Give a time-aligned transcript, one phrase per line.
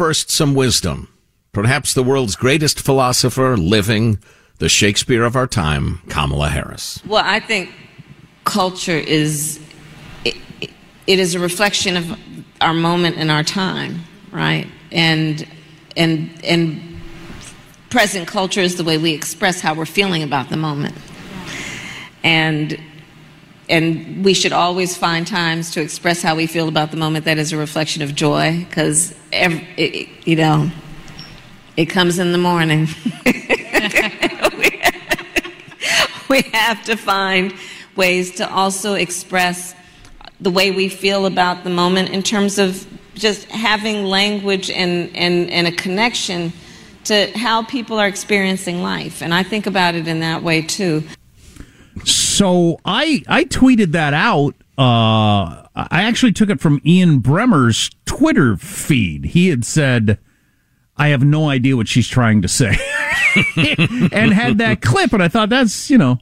[0.00, 1.12] first some wisdom.
[1.52, 4.18] Perhaps the world's greatest philosopher living,
[4.56, 7.02] the Shakespeare of our time, Kamala Harris.
[7.04, 7.68] Well, I think
[8.44, 9.60] culture is
[10.24, 10.38] it,
[11.06, 12.18] it is a reflection of
[12.62, 14.00] our moment in our time,
[14.32, 14.66] right?
[14.90, 15.46] And
[15.98, 16.80] and and
[17.90, 20.94] present culture is the way we express how we're feeling about the moment.
[22.24, 22.80] And
[23.70, 27.38] and we should always find times to express how we feel about the moment that
[27.38, 30.70] is a reflection of joy because you know
[31.76, 32.88] it comes in the morning
[36.28, 37.54] we have to find
[37.96, 39.74] ways to also express
[40.40, 45.50] the way we feel about the moment in terms of just having language and, and,
[45.50, 46.52] and a connection
[47.04, 49.22] to how people are experiencing life.
[49.22, 51.02] And I think about it in that way too.
[52.40, 54.54] So I I tweeted that out.
[54.78, 59.26] Uh, I actually took it from Ian Bremmer's Twitter feed.
[59.26, 60.18] He had said,
[60.96, 62.78] "I have no idea what she's trying to say,"
[63.56, 65.12] and had that clip.
[65.12, 66.16] And I thought that's you know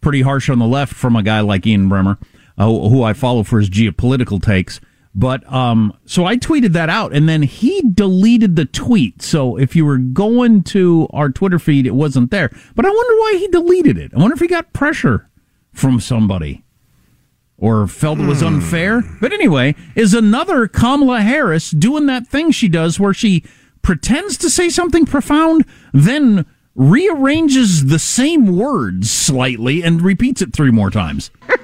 [0.00, 2.16] pretty harsh on the left from a guy like Ian Bremmer,
[2.56, 4.80] uh, who I follow for his geopolitical takes.
[5.16, 9.20] But um, so I tweeted that out, and then he deleted the tweet.
[9.20, 12.50] So if you were going to our Twitter feed, it wasn't there.
[12.76, 14.14] But I wonder why he deleted it.
[14.14, 15.28] I wonder if he got pressure
[15.76, 16.64] from somebody
[17.58, 18.46] or felt it was hmm.
[18.46, 19.02] unfair.
[19.20, 23.44] But anyway, is another Kamala Harris doing that thing she does where she
[23.82, 30.70] pretends to say something profound, then rearranges the same words slightly and repeats it three
[30.70, 31.30] more times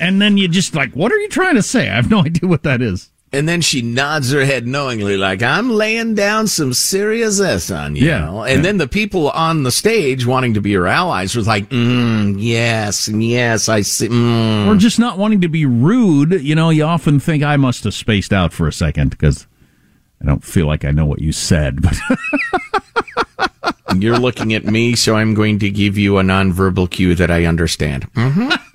[0.00, 1.88] and then you just like, what are you trying to say?
[1.88, 3.10] I have no idea what that is.
[3.32, 7.94] And then she nods her head knowingly, like, I'm laying down some serious S on
[7.94, 8.06] you.
[8.08, 8.24] Yeah.
[8.24, 8.42] Know?
[8.42, 8.62] And yeah.
[8.62, 13.08] then the people on the stage wanting to be her allies was like, mm, yes,
[13.08, 14.08] yes, I see.
[14.08, 14.66] Mm.
[14.66, 16.42] Or just not wanting to be rude.
[16.42, 19.46] You know, you often think I must have spaced out for a second because
[20.20, 21.82] I don't feel like I know what you said.
[21.82, 21.96] But
[23.96, 27.46] You're looking at me, so I'm going to give you a nonverbal cue that I
[27.46, 28.10] understand.
[28.12, 28.69] Mm-hmm.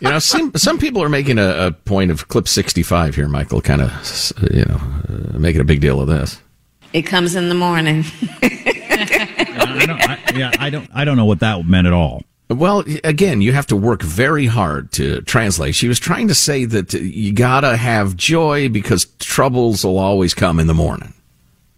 [0.00, 3.60] You know, some some people are making a, a point of clip 65 here, Michael,
[3.60, 6.40] kind of, you know, uh, making a big deal of this.
[6.92, 8.04] It comes in the morning.
[8.42, 12.22] I don't, I, yeah, I don't, I don't know what that meant at all.
[12.48, 15.76] Well, again, you have to work very hard to translate.
[15.76, 20.58] She was trying to say that you gotta have joy because troubles will always come
[20.58, 21.14] in the morning.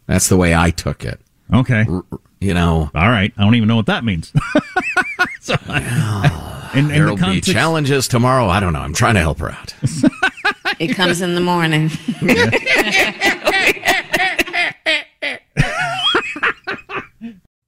[0.06, 1.21] That's the way I took it.
[1.53, 1.84] Okay.
[1.89, 2.04] R-
[2.41, 2.91] you know.
[2.94, 3.33] All right.
[3.37, 4.33] I don't even know what that means.
[5.42, 7.48] so, and, and There'll context...
[7.48, 8.47] be challenges tomorrow.
[8.47, 8.78] I don't know.
[8.78, 9.75] I'm trying to help her out.
[10.78, 11.91] it comes in the morning.